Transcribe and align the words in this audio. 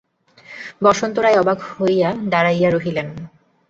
বসন্ত 0.83 1.15
রায় 1.17 1.39
অবাক 1.39 1.59
হইয়া 1.71 2.09
দাঁড়াইয়া 2.31 2.69
রহিলেন। 2.71 3.07